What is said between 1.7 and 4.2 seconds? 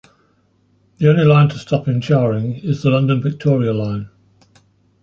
in Charing is the London Victoria line.